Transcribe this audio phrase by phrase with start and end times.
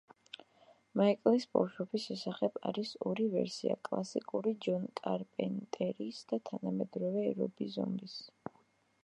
[1.01, 8.19] მაიკლის ბავშვობის შესახებ არის ორი ვერსია: კლასიკური ჯონ კარპენტერის და თანამედროვე რობი ზომბის.